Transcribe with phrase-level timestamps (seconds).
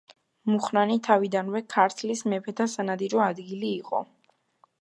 [0.51, 4.05] მუხრანი თავიდანვე ქართლის მეფეთა სანადირო ადგილი იყო.